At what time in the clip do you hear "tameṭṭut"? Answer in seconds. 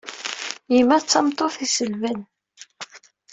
1.05-1.55